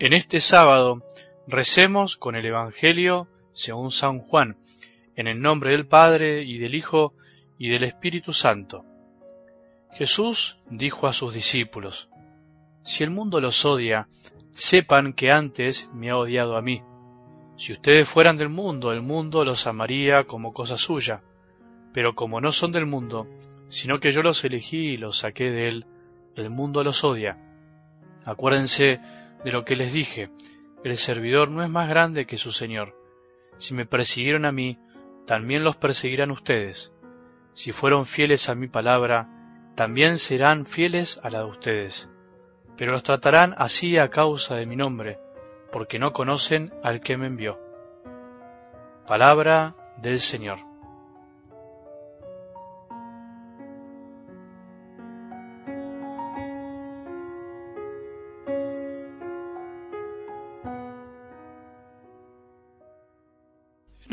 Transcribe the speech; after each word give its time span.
En 0.00 0.14
este 0.14 0.40
sábado 0.40 1.02
recemos 1.46 2.16
con 2.16 2.34
el 2.34 2.46
Evangelio 2.46 3.28
según 3.52 3.90
San 3.90 4.18
Juan, 4.18 4.56
en 5.14 5.26
el 5.26 5.42
nombre 5.42 5.72
del 5.72 5.86
Padre 5.86 6.42
y 6.42 6.56
del 6.56 6.74
Hijo 6.74 7.12
y 7.58 7.68
del 7.68 7.84
Espíritu 7.84 8.32
Santo. 8.32 8.86
Jesús 9.92 10.58
dijo 10.70 11.06
a 11.06 11.12
sus 11.12 11.34
discípulos, 11.34 12.08
Si 12.82 13.04
el 13.04 13.10
mundo 13.10 13.42
los 13.42 13.66
odia, 13.66 14.08
sepan 14.52 15.12
que 15.12 15.32
antes 15.32 15.86
me 15.92 16.08
ha 16.08 16.16
odiado 16.16 16.56
a 16.56 16.62
mí. 16.62 16.82
Si 17.58 17.74
ustedes 17.74 18.08
fueran 18.08 18.38
del 18.38 18.48
mundo, 18.48 18.92
el 18.92 19.02
mundo 19.02 19.44
los 19.44 19.66
amaría 19.66 20.24
como 20.24 20.54
cosa 20.54 20.78
suya, 20.78 21.20
pero 21.92 22.14
como 22.14 22.40
no 22.40 22.52
son 22.52 22.72
del 22.72 22.86
mundo, 22.86 23.28
sino 23.68 24.00
que 24.00 24.12
yo 24.12 24.22
los 24.22 24.42
elegí 24.46 24.78
y 24.78 24.96
los 24.96 25.18
saqué 25.18 25.50
de 25.50 25.68
él, 25.68 25.86
el 26.36 26.48
mundo 26.48 26.82
los 26.84 27.04
odia. 27.04 27.36
Acuérdense 28.24 28.98
de 29.44 29.52
lo 29.52 29.64
que 29.64 29.76
les 29.76 29.92
dije, 29.92 30.30
el 30.84 30.96
servidor 30.96 31.50
no 31.50 31.62
es 31.62 31.70
más 31.70 31.88
grande 31.88 32.26
que 32.26 32.38
su 32.38 32.52
Señor. 32.52 32.96
Si 33.58 33.74
me 33.74 33.86
persiguieron 33.86 34.44
a 34.44 34.52
mí, 34.52 34.78
también 35.26 35.64
los 35.64 35.76
perseguirán 35.76 36.30
ustedes. 36.30 36.92
Si 37.52 37.72
fueron 37.72 38.06
fieles 38.06 38.48
a 38.48 38.54
mi 38.54 38.68
palabra, 38.68 39.28
también 39.76 40.16
serán 40.16 40.66
fieles 40.66 41.20
a 41.22 41.30
la 41.30 41.40
de 41.40 41.44
ustedes. 41.44 42.08
Pero 42.76 42.92
los 42.92 43.02
tratarán 43.02 43.54
así 43.58 43.98
a 43.98 44.08
causa 44.08 44.56
de 44.56 44.66
mi 44.66 44.76
nombre, 44.76 45.18
porque 45.70 45.98
no 45.98 46.12
conocen 46.12 46.72
al 46.82 47.00
que 47.00 47.16
me 47.16 47.26
envió. 47.26 47.60
Palabra 49.06 49.76
del 49.98 50.20
Señor. 50.20 50.69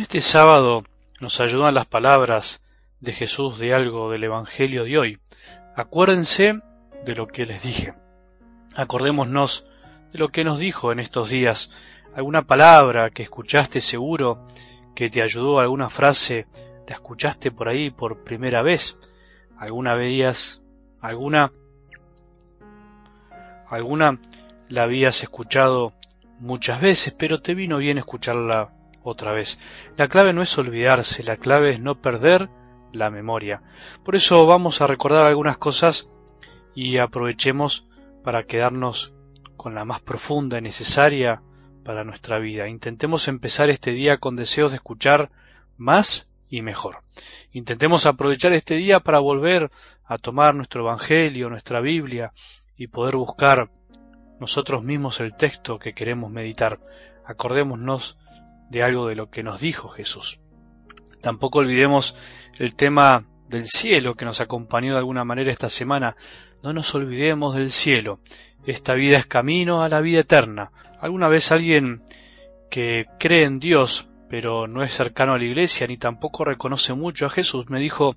Este 0.07 0.21
sábado 0.21 0.85
nos 1.19 1.41
ayudan 1.41 1.73
las 1.73 1.85
palabras 1.85 2.61
de 3.01 3.11
Jesús 3.11 3.59
de 3.59 3.73
algo 3.73 4.09
del 4.09 4.23
Evangelio 4.23 4.85
de 4.85 4.97
hoy. 4.97 5.19
Acuérdense 5.75 6.61
de 7.03 7.13
lo 7.13 7.27
que 7.27 7.45
les 7.45 7.61
dije. 7.61 7.93
Acordémonos 8.73 9.65
de 10.13 10.19
lo 10.19 10.29
que 10.29 10.45
nos 10.45 10.59
dijo 10.59 10.93
en 10.93 11.01
estos 11.01 11.29
días. 11.29 11.71
Alguna 12.15 12.43
palabra 12.43 13.09
que 13.09 13.23
escuchaste 13.23 13.81
seguro, 13.81 14.47
que 14.95 15.09
te 15.09 15.21
ayudó, 15.21 15.59
alguna 15.59 15.89
frase, 15.89 16.47
la 16.87 16.95
escuchaste 16.95 17.51
por 17.51 17.67
ahí 17.67 17.89
por 17.89 18.23
primera 18.23 18.61
vez. 18.61 18.97
Alguna 19.57 19.95
veías, 19.95 20.61
alguna, 21.01 21.51
alguna 23.67 24.21
la 24.69 24.83
habías 24.83 25.21
escuchado 25.21 25.91
muchas 26.39 26.79
veces, 26.79 27.13
pero 27.13 27.41
te 27.41 27.53
vino 27.53 27.79
bien 27.79 27.97
escucharla 27.97 28.71
otra 29.09 29.31
vez. 29.31 29.59
La 29.97 30.07
clave 30.07 30.33
no 30.33 30.41
es 30.41 30.57
olvidarse, 30.57 31.23
la 31.23 31.37
clave 31.37 31.71
es 31.71 31.79
no 31.79 32.01
perder 32.01 32.49
la 32.93 33.09
memoria. 33.09 33.61
Por 34.03 34.15
eso 34.15 34.45
vamos 34.45 34.81
a 34.81 34.87
recordar 34.87 35.25
algunas 35.25 35.57
cosas 35.57 36.09
y 36.75 36.97
aprovechemos 36.97 37.87
para 38.23 38.43
quedarnos 38.43 39.13
con 39.55 39.75
la 39.75 39.85
más 39.85 40.01
profunda 40.01 40.57
y 40.57 40.61
necesaria 40.61 41.41
para 41.83 42.03
nuestra 42.03 42.39
vida. 42.39 42.67
Intentemos 42.67 43.27
empezar 43.27 43.69
este 43.69 43.91
día 43.91 44.17
con 44.17 44.35
deseos 44.35 44.71
de 44.71 44.77
escuchar 44.77 45.31
más 45.77 46.29
y 46.49 46.61
mejor. 46.61 47.01
Intentemos 47.51 48.05
aprovechar 48.05 48.53
este 48.53 48.75
día 48.75 48.99
para 48.99 49.19
volver 49.19 49.71
a 50.05 50.17
tomar 50.17 50.55
nuestro 50.55 50.81
Evangelio, 50.81 51.49
nuestra 51.49 51.81
Biblia 51.81 52.33
y 52.77 52.87
poder 52.87 53.15
buscar 53.15 53.69
nosotros 54.39 54.83
mismos 54.83 55.19
el 55.19 55.35
texto 55.35 55.79
que 55.79 55.93
queremos 55.93 56.31
meditar. 56.31 56.79
Acordémonos 57.25 58.17
de 58.69 58.83
algo 58.83 59.07
de 59.07 59.15
lo 59.15 59.29
que 59.29 59.43
nos 59.43 59.61
dijo 59.61 59.89
Jesús. 59.89 60.39
Tampoco 61.21 61.59
olvidemos 61.59 62.15
el 62.59 62.75
tema 62.75 63.25
del 63.49 63.65
cielo 63.65 64.15
que 64.15 64.25
nos 64.25 64.41
acompañó 64.41 64.93
de 64.93 64.99
alguna 64.99 65.23
manera 65.23 65.51
esta 65.51 65.69
semana. 65.69 66.15
No 66.63 66.73
nos 66.73 66.93
olvidemos 66.95 67.55
del 67.55 67.71
cielo. 67.71 68.19
Esta 68.65 68.93
vida 68.93 69.17
es 69.17 69.25
camino 69.25 69.81
a 69.81 69.89
la 69.89 70.01
vida 70.01 70.19
eterna. 70.19 70.71
Alguna 70.99 71.27
vez 71.27 71.51
alguien 71.51 72.03
que 72.69 73.05
cree 73.19 73.45
en 73.45 73.59
Dios, 73.59 74.07
pero 74.29 74.67
no 74.67 74.83
es 74.83 74.93
cercano 74.93 75.33
a 75.33 75.37
la 75.37 75.45
iglesia 75.45 75.87
ni 75.87 75.97
tampoco 75.97 76.43
reconoce 76.43 76.93
mucho 76.93 77.25
a 77.25 77.29
Jesús, 77.29 77.69
me 77.69 77.79
dijo, 77.79 78.15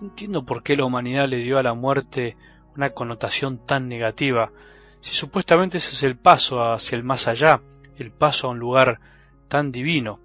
no 0.00 0.08
entiendo 0.08 0.44
por 0.44 0.62
qué 0.62 0.76
la 0.76 0.84
humanidad 0.84 1.28
le 1.28 1.38
dio 1.38 1.58
a 1.58 1.62
la 1.62 1.74
muerte 1.74 2.36
una 2.74 2.90
connotación 2.90 3.64
tan 3.64 3.88
negativa, 3.88 4.52
si 5.00 5.14
supuestamente 5.14 5.78
ese 5.78 5.94
es 5.94 6.02
el 6.02 6.16
paso 6.16 6.62
hacia 6.62 6.96
el 6.96 7.04
más 7.04 7.28
allá, 7.28 7.62
el 7.98 8.10
paso 8.10 8.46
a 8.46 8.50
un 8.50 8.58
lugar 8.58 9.00
tan 9.50 9.72
divino 9.72 10.20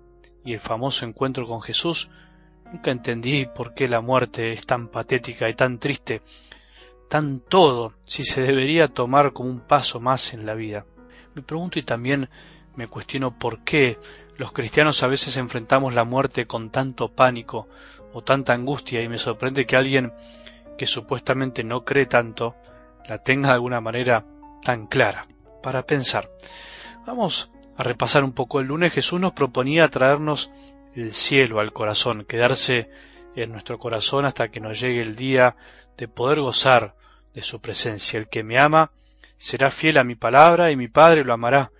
y 0.45 0.53
el 0.53 0.59
famoso 0.59 1.03
encuentro 1.03 1.47
con 1.47 1.61
Jesús, 1.61 2.09
nunca 2.71 2.91
entendí 2.91 3.47
por 3.47 3.73
qué 3.73 3.89
la 3.89 3.99
muerte 3.99 4.53
es 4.53 4.65
tan 4.67 4.87
patética 4.87 5.49
y 5.49 5.55
tan 5.55 5.79
triste, 5.79 6.21
tan 7.09 7.39
todo, 7.39 7.93
si 8.05 8.23
se 8.23 8.41
debería 8.43 8.87
tomar 8.87 9.33
como 9.33 9.49
un 9.49 9.61
paso 9.61 9.99
más 9.99 10.33
en 10.33 10.45
la 10.45 10.53
vida. 10.53 10.85
Me 11.33 11.41
pregunto 11.41 11.79
y 11.79 11.83
también 11.83 12.29
me 12.75 12.87
cuestiono 12.87 13.37
por 13.37 13.63
qué 13.63 13.97
los 14.37 14.51
cristianos 14.51 15.01
a 15.01 15.07
veces 15.07 15.35
enfrentamos 15.37 15.95
la 15.95 16.03
muerte 16.03 16.45
con 16.45 16.69
tanto 16.69 17.09
pánico 17.09 17.67
o 18.13 18.21
tanta 18.21 18.53
angustia 18.53 19.01
y 19.01 19.09
me 19.09 19.17
sorprende 19.17 19.65
que 19.65 19.75
alguien 19.75 20.13
que 20.77 20.85
supuestamente 20.85 21.63
no 21.63 21.83
cree 21.83 22.05
tanto 22.05 22.55
la 23.07 23.17
tenga 23.23 23.49
de 23.49 23.55
alguna 23.55 23.81
manera 23.81 24.23
tan 24.61 24.85
clara. 24.85 25.25
Para 25.63 25.83
pensar. 25.83 26.29
Vamos 27.07 27.49
a 27.77 27.83
repasar 27.83 28.23
un 28.23 28.31
poco 28.31 28.59
el 28.59 28.67
lunes, 28.67 28.93
Jesús 28.93 29.19
nos 29.19 29.33
proponía 29.33 29.89
traernos 29.89 30.51
el 30.95 31.11
cielo 31.11 31.59
al 31.59 31.73
corazón, 31.73 32.25
quedarse 32.25 32.89
en 33.35 33.51
nuestro 33.51 33.77
corazón 33.79 34.25
hasta 34.25 34.49
que 34.49 34.61
nos 34.61 34.79
llegue 34.79 35.01
el 35.01 35.15
día 35.15 35.55
de 35.97 36.07
poder 36.07 36.39
gozar 36.39 36.95
de 37.33 37.41
su 37.41 37.59
presencia. 37.59 38.17
El 38.17 38.29
que 38.29 38.43
me 38.43 38.59
ama 38.59 38.91
será 39.37 39.69
fiel 39.69 39.97
a 39.97 40.05
mi 40.05 40.15
palabra 40.15 40.71
y 40.71 40.77
mi 40.77 40.87
Padre 40.87 41.25
lo 41.25 41.33
amará. 41.33 41.71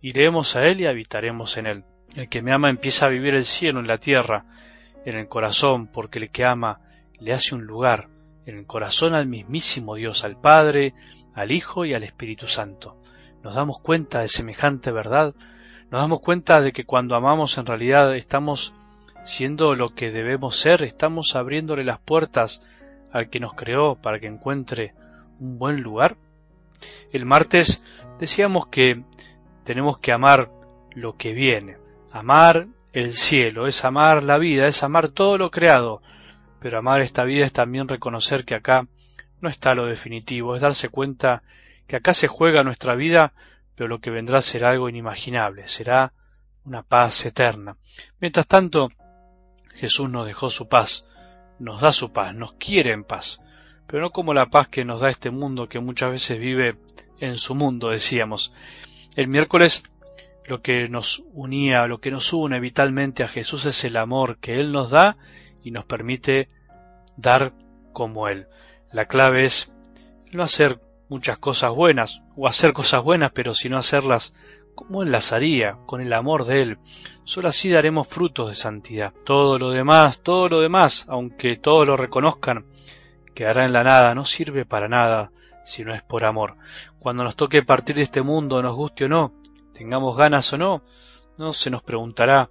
Iremos 0.00 0.56
a 0.56 0.66
Él 0.66 0.80
y 0.80 0.86
habitaremos 0.86 1.56
en 1.58 1.66
Él. 1.66 1.84
El 2.16 2.28
que 2.28 2.40
me 2.40 2.52
ama 2.52 2.70
empieza 2.70 3.06
a 3.06 3.10
vivir 3.10 3.34
el 3.34 3.44
cielo 3.44 3.80
en 3.80 3.86
la 3.86 3.98
tierra, 3.98 4.46
en 5.04 5.16
el 5.16 5.28
corazón, 5.28 5.86
porque 5.86 6.18
el 6.18 6.30
que 6.30 6.44
ama 6.44 6.80
le 7.20 7.32
hace 7.32 7.54
un 7.54 7.64
lugar 7.64 8.08
en 8.46 8.58
el 8.58 8.66
corazón 8.66 9.14
al 9.14 9.26
mismísimo 9.26 9.96
Dios, 9.96 10.24
al 10.24 10.40
Padre, 10.40 10.94
al 11.34 11.52
Hijo 11.52 11.84
y 11.84 11.94
al 11.94 12.04
Espíritu 12.04 12.46
Santo 12.46 12.96
nos 13.42 13.54
damos 13.54 13.80
cuenta 13.80 14.20
de 14.20 14.28
semejante 14.28 14.92
verdad, 14.92 15.34
nos 15.90 16.00
damos 16.00 16.20
cuenta 16.20 16.60
de 16.60 16.72
que 16.72 16.84
cuando 16.84 17.16
amamos 17.16 17.58
en 17.58 17.66
realidad 17.66 18.14
estamos 18.16 18.74
siendo 19.24 19.74
lo 19.74 19.94
que 19.94 20.10
debemos 20.10 20.56
ser, 20.56 20.82
estamos 20.82 21.36
abriéndole 21.36 21.84
las 21.84 21.98
puertas 21.98 22.62
al 23.12 23.28
que 23.28 23.40
nos 23.40 23.54
creó 23.54 23.96
para 23.96 24.18
que 24.18 24.26
encuentre 24.26 24.94
un 25.38 25.58
buen 25.58 25.82
lugar. 25.82 26.16
El 27.12 27.26
martes 27.26 27.82
decíamos 28.18 28.66
que 28.66 29.04
tenemos 29.64 29.98
que 29.98 30.12
amar 30.12 30.50
lo 30.94 31.16
que 31.16 31.32
viene, 31.32 31.76
amar 32.10 32.66
el 32.92 33.12
cielo, 33.12 33.66
es 33.66 33.84
amar 33.84 34.22
la 34.22 34.38
vida, 34.38 34.66
es 34.66 34.82
amar 34.82 35.08
todo 35.08 35.38
lo 35.38 35.50
creado, 35.50 36.02
pero 36.60 36.78
amar 36.78 37.00
esta 37.00 37.24
vida 37.24 37.44
es 37.44 37.52
también 37.52 37.88
reconocer 37.88 38.44
que 38.44 38.54
acá 38.54 38.86
no 39.40 39.48
está 39.48 39.74
lo 39.74 39.86
definitivo, 39.86 40.54
es 40.54 40.62
darse 40.62 40.88
cuenta 40.88 41.42
que 41.92 41.96
acá 41.96 42.14
se 42.14 42.26
juega 42.26 42.64
nuestra 42.64 42.94
vida, 42.94 43.34
pero 43.74 43.86
lo 43.86 44.00
que 44.00 44.08
vendrá 44.08 44.40
será 44.40 44.70
algo 44.70 44.88
inimaginable, 44.88 45.68
será 45.68 46.14
una 46.64 46.82
paz 46.82 47.26
eterna. 47.26 47.76
Mientras 48.18 48.46
tanto, 48.46 48.88
Jesús 49.74 50.08
nos 50.08 50.26
dejó 50.26 50.48
su 50.48 50.70
paz, 50.70 51.06
nos 51.58 51.82
da 51.82 51.92
su 51.92 52.10
paz, 52.14 52.34
nos 52.34 52.54
quiere 52.54 52.92
en 52.92 53.04
paz, 53.04 53.42
pero 53.86 54.04
no 54.04 54.10
como 54.10 54.32
la 54.32 54.46
paz 54.46 54.68
que 54.68 54.86
nos 54.86 55.02
da 55.02 55.10
este 55.10 55.30
mundo 55.30 55.68
que 55.68 55.80
muchas 55.80 56.12
veces 56.12 56.38
vive 56.38 56.78
en 57.20 57.36
su 57.36 57.54
mundo, 57.54 57.90
decíamos. 57.90 58.54
El 59.14 59.28
miércoles 59.28 59.82
lo 60.46 60.62
que 60.62 60.88
nos 60.88 61.22
unía, 61.34 61.86
lo 61.88 62.00
que 62.00 62.10
nos 62.10 62.32
une 62.32 62.58
vitalmente 62.58 63.22
a 63.22 63.28
Jesús 63.28 63.66
es 63.66 63.84
el 63.84 63.98
amor 63.98 64.38
que 64.38 64.58
Él 64.58 64.72
nos 64.72 64.92
da 64.92 65.18
y 65.62 65.72
nos 65.72 65.84
permite 65.84 66.48
dar 67.18 67.52
como 67.92 68.28
Él. 68.28 68.46
La 68.92 69.08
clave 69.08 69.44
es 69.44 69.74
no 70.32 70.42
hacer 70.42 70.80
muchas 71.12 71.38
cosas 71.38 71.74
buenas, 71.74 72.22
o 72.36 72.48
hacer 72.48 72.72
cosas 72.72 73.02
buenas, 73.02 73.32
pero 73.32 73.52
si 73.52 73.68
no 73.68 73.76
hacerlas 73.76 74.34
como 74.74 75.02
Él 75.02 75.12
las 75.12 75.34
haría, 75.34 75.76
con 75.84 76.00
el 76.00 76.10
amor 76.14 76.46
de 76.46 76.62
Él. 76.62 76.78
Solo 77.24 77.48
así 77.48 77.68
daremos 77.68 78.08
frutos 78.08 78.48
de 78.48 78.54
santidad. 78.54 79.12
Todo 79.22 79.58
lo 79.58 79.70
demás, 79.70 80.22
todo 80.22 80.48
lo 80.48 80.62
demás, 80.62 81.04
aunque 81.08 81.56
todos 81.56 81.86
lo 81.86 81.98
reconozcan, 81.98 82.64
quedará 83.34 83.66
en 83.66 83.74
la 83.74 83.84
nada, 83.84 84.14
no 84.14 84.24
sirve 84.24 84.64
para 84.64 84.88
nada 84.88 85.32
si 85.64 85.84
no 85.84 85.94
es 85.94 86.02
por 86.02 86.24
amor. 86.24 86.56
Cuando 86.98 87.24
nos 87.24 87.36
toque 87.36 87.62
partir 87.62 87.96
de 87.96 88.02
este 88.02 88.22
mundo, 88.22 88.62
nos 88.62 88.74
guste 88.74 89.04
o 89.04 89.08
no, 89.08 89.34
tengamos 89.74 90.16
ganas 90.16 90.50
o 90.54 90.56
no, 90.56 90.82
no 91.36 91.52
se 91.52 91.68
nos 91.68 91.82
preguntará, 91.82 92.48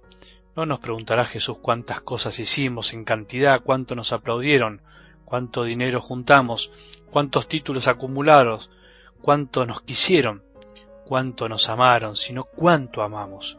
no 0.54 0.66
nos 0.66 0.78
preguntará 0.78 1.24
Jesús 1.24 1.58
cuántas 1.58 2.00
cosas 2.00 2.38
hicimos 2.38 2.94
en 2.94 3.04
cantidad, 3.04 3.60
cuánto 3.60 3.96
nos 3.96 4.12
aplaudieron, 4.12 4.82
cuánto 5.32 5.64
dinero 5.64 5.98
juntamos, 5.98 6.70
cuántos 7.10 7.48
títulos 7.48 7.88
acumulados, 7.88 8.68
cuánto 9.22 9.64
nos 9.64 9.80
quisieron. 9.80 10.42
cuánto 11.06 11.48
nos 11.48 11.70
amaron, 11.70 12.16
sino 12.16 12.44
cuánto 12.44 13.00
amamos, 13.00 13.56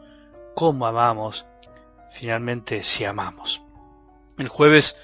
cómo 0.54 0.86
amamos, 0.86 1.46
finalmente 2.12 2.84
si 2.84 3.04
amamos. 3.04 3.60
El 4.38 4.46
jueves 4.46 4.96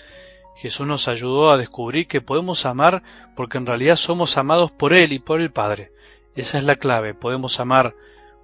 Jesús 0.54 0.86
nos 0.86 1.08
ayudó 1.08 1.50
a 1.50 1.56
descubrir 1.56 2.06
que 2.06 2.20
podemos 2.20 2.64
amar 2.64 3.02
porque 3.34 3.58
en 3.58 3.66
realidad 3.66 3.96
somos 3.96 4.38
amados 4.38 4.70
por 4.70 4.92
Él 4.92 5.12
y 5.12 5.18
por 5.18 5.40
el 5.40 5.50
Padre. 5.50 5.90
Esa 6.36 6.58
es 6.58 6.64
la 6.64 6.76
clave, 6.76 7.14
podemos 7.14 7.58
amar 7.58 7.96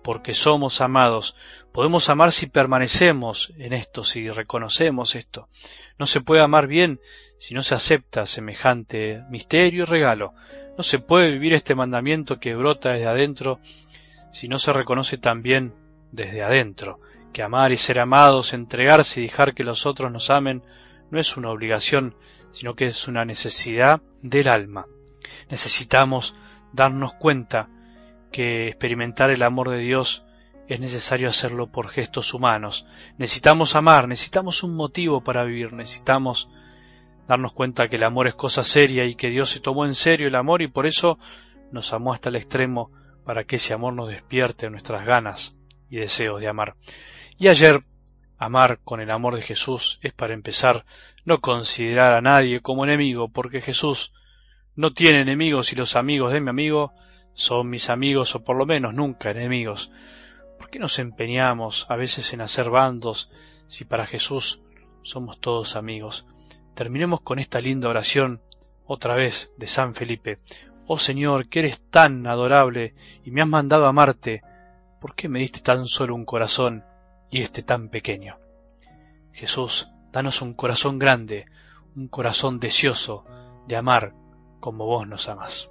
porque 0.06 0.34
somos 0.34 0.80
amados. 0.80 1.34
Podemos 1.72 2.08
amar 2.10 2.30
si 2.30 2.46
permanecemos 2.46 3.52
en 3.58 3.72
esto, 3.72 4.04
si 4.04 4.30
reconocemos 4.30 5.16
esto. 5.16 5.48
No 5.98 6.06
se 6.06 6.20
puede 6.20 6.42
amar 6.42 6.68
bien 6.68 7.00
si 7.38 7.54
no 7.54 7.64
se 7.64 7.74
acepta 7.74 8.24
semejante 8.24 9.24
misterio 9.30 9.82
y 9.82 9.84
regalo. 9.84 10.32
No 10.78 10.84
se 10.84 11.00
puede 11.00 11.32
vivir 11.32 11.54
este 11.54 11.74
mandamiento 11.74 12.38
que 12.38 12.54
brota 12.54 12.92
desde 12.92 13.08
adentro 13.08 13.58
si 14.30 14.46
no 14.46 14.60
se 14.60 14.72
reconoce 14.72 15.18
también 15.18 15.74
desde 16.12 16.44
adentro, 16.44 17.00
que 17.32 17.42
amar 17.42 17.72
y 17.72 17.76
ser 17.76 17.98
amados, 17.98 18.52
entregarse 18.52 19.18
y 19.18 19.24
dejar 19.24 19.54
que 19.54 19.64
los 19.64 19.86
otros 19.86 20.12
nos 20.12 20.30
amen, 20.30 20.62
no 21.10 21.18
es 21.18 21.36
una 21.36 21.50
obligación, 21.50 22.14
sino 22.52 22.76
que 22.76 22.86
es 22.86 23.08
una 23.08 23.24
necesidad 23.24 24.02
del 24.22 24.46
alma. 24.46 24.86
Necesitamos 25.50 26.36
darnos 26.72 27.14
cuenta 27.14 27.70
que 28.30 28.68
experimentar 28.68 29.30
el 29.30 29.42
amor 29.42 29.70
de 29.70 29.78
Dios 29.78 30.24
es 30.68 30.80
necesario 30.80 31.28
hacerlo 31.28 31.68
por 31.68 31.88
gestos 31.88 32.34
humanos. 32.34 32.86
Necesitamos 33.18 33.76
amar, 33.76 34.08
necesitamos 34.08 34.62
un 34.62 34.74
motivo 34.74 35.22
para 35.22 35.44
vivir, 35.44 35.72
necesitamos 35.72 36.48
darnos 37.26 37.52
cuenta 37.52 37.88
que 37.88 37.96
el 37.96 38.04
amor 38.04 38.26
es 38.26 38.34
cosa 38.34 38.64
seria 38.64 39.04
y 39.04 39.14
que 39.14 39.30
Dios 39.30 39.50
se 39.50 39.60
tomó 39.60 39.84
en 39.84 39.94
serio 39.94 40.28
el 40.28 40.34
amor 40.34 40.62
y 40.62 40.68
por 40.68 40.86
eso 40.86 41.18
nos 41.72 41.92
amó 41.92 42.12
hasta 42.12 42.28
el 42.28 42.36
extremo 42.36 42.90
para 43.24 43.44
que 43.44 43.56
ese 43.56 43.74
amor 43.74 43.94
nos 43.94 44.08
despierte 44.08 44.70
nuestras 44.70 45.04
ganas 45.04 45.56
y 45.90 45.96
deseos 45.96 46.40
de 46.40 46.48
amar. 46.48 46.76
Y 47.38 47.48
ayer, 47.48 47.80
amar 48.38 48.80
con 48.84 49.00
el 49.00 49.10
amor 49.10 49.34
de 49.34 49.42
Jesús 49.42 49.98
es 50.02 50.12
para 50.12 50.34
empezar 50.34 50.84
no 51.24 51.40
considerar 51.40 52.14
a 52.14 52.20
nadie 52.20 52.60
como 52.60 52.84
enemigo, 52.84 53.28
porque 53.28 53.60
Jesús 53.60 54.12
no 54.74 54.92
tiene 54.92 55.22
enemigos 55.22 55.72
y 55.72 55.76
los 55.76 55.96
amigos 55.96 56.32
de 56.32 56.40
mi 56.40 56.50
amigo 56.50 56.92
son 57.36 57.68
mis 57.68 57.90
amigos 57.90 58.34
o 58.34 58.42
por 58.42 58.56
lo 58.56 58.66
menos 58.66 58.94
nunca 58.94 59.30
enemigos. 59.30 59.92
¿Por 60.58 60.70
qué 60.70 60.78
nos 60.78 60.98
empeñamos 60.98 61.86
a 61.90 61.96
veces 61.96 62.32
en 62.32 62.40
hacer 62.40 62.70
bandos 62.70 63.30
si 63.68 63.84
para 63.84 64.06
Jesús 64.06 64.62
somos 65.02 65.38
todos 65.38 65.76
amigos? 65.76 66.26
Terminemos 66.74 67.20
con 67.20 67.38
esta 67.38 67.60
linda 67.60 67.90
oración 67.90 68.40
otra 68.86 69.14
vez 69.14 69.52
de 69.58 69.66
San 69.66 69.94
Felipe. 69.94 70.38
Oh 70.86 70.98
Señor, 70.98 71.48
que 71.48 71.58
eres 71.60 71.80
tan 71.90 72.26
adorable 72.26 72.94
y 73.22 73.30
me 73.30 73.42
has 73.42 73.48
mandado 73.48 73.86
amarte, 73.86 74.42
¿por 75.00 75.14
qué 75.14 75.28
me 75.28 75.40
diste 75.40 75.60
tan 75.60 75.84
solo 75.86 76.14
un 76.14 76.24
corazón 76.24 76.84
y 77.30 77.42
este 77.42 77.62
tan 77.62 77.90
pequeño? 77.90 78.38
Jesús, 79.32 79.90
danos 80.10 80.40
un 80.40 80.54
corazón 80.54 80.98
grande, 80.98 81.44
un 81.94 82.08
corazón 82.08 82.60
deseoso 82.60 83.26
de 83.68 83.76
amar 83.76 84.14
como 84.58 84.86
vos 84.86 85.06
nos 85.06 85.28
amas 85.28 85.70